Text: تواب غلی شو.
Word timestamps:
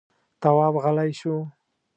تواب 0.41 0.73
غلی 0.83 1.11
شو. 1.19 1.35